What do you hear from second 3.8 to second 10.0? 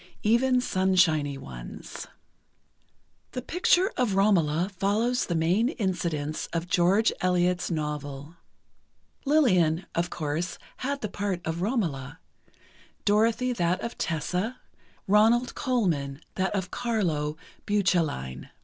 of "Romola" follows the main incidents of George Eliot's novel. Lillian,